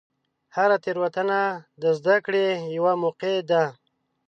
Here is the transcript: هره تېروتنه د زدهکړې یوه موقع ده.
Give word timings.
هره 0.55 0.77
تېروتنه 0.83 1.39
د 1.81 1.83
زدهکړې 1.97 2.47
یوه 2.75 2.93
موقع 3.03 3.35
ده. 3.49 3.63